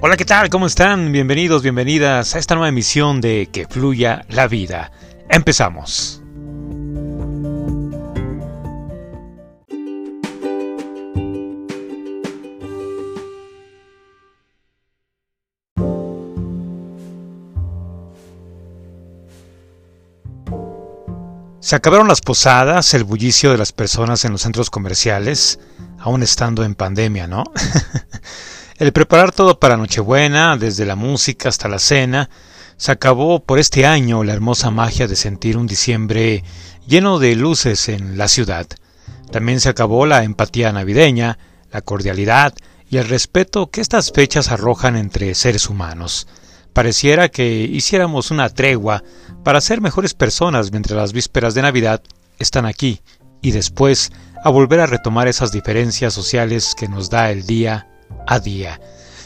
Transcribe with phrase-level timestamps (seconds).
[0.00, 0.48] Hola, ¿qué tal?
[0.48, 1.10] ¿Cómo están?
[1.10, 4.92] Bienvenidos, bienvenidas a esta nueva emisión de Que Fluya la Vida.
[5.28, 6.22] Empezamos.
[21.58, 25.58] Se acabaron las posadas, el bullicio de las personas en los centros comerciales,
[25.98, 27.42] aún estando en pandemia, ¿no?
[28.78, 32.30] El preparar todo para Nochebuena, desde la música hasta la cena,
[32.76, 36.44] se acabó por este año la hermosa magia de sentir un diciembre
[36.86, 38.68] lleno de luces en la ciudad.
[39.32, 41.40] También se acabó la empatía navideña,
[41.72, 42.54] la cordialidad
[42.88, 46.28] y el respeto que estas fechas arrojan entre seres humanos.
[46.72, 49.02] Pareciera que hiciéramos una tregua
[49.42, 52.00] para ser mejores personas mientras las vísperas de Navidad
[52.38, 53.00] están aquí
[53.42, 54.12] y después
[54.44, 57.88] a volver a retomar esas diferencias sociales que nos da el día
[58.26, 58.80] a día.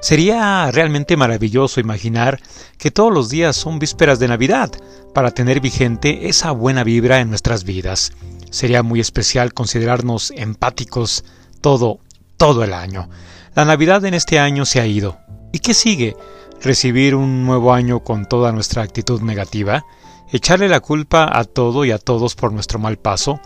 [0.00, 2.40] Sería realmente maravilloso imaginar
[2.78, 4.70] que todos los días son vísperas de Navidad
[5.12, 8.12] para tener vigente esa buena vibra en nuestras vidas.
[8.50, 11.24] Sería muy especial considerarnos empáticos
[11.60, 11.98] todo,
[12.36, 13.10] todo el año.
[13.54, 15.18] La Navidad en este año se ha ido.
[15.52, 16.16] ¿Y qué sigue?
[16.62, 19.84] ¿Recibir un nuevo año con toda nuestra actitud negativa?
[20.30, 23.40] ¿Echarle la culpa a todo y a todos por nuestro mal paso?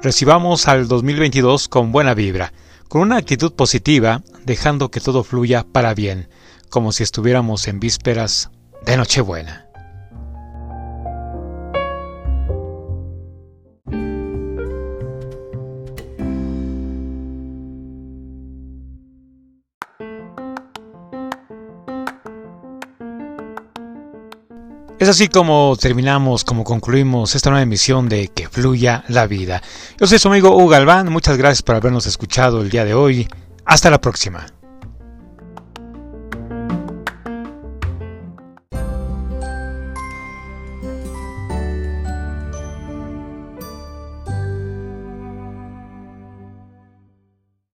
[0.00, 2.52] Recibamos al 2022 con buena vibra
[2.88, 6.28] con una actitud positiva, dejando que todo fluya para bien,
[6.70, 8.50] como si estuviéramos en vísperas
[8.84, 9.67] de Nochebuena.
[24.98, 29.62] Es así como terminamos, como concluimos esta nueva emisión de Que Fluya la Vida.
[29.96, 33.28] Yo soy su amigo Hugo Galván, muchas gracias por habernos escuchado el día de hoy.
[33.64, 34.57] Hasta la próxima.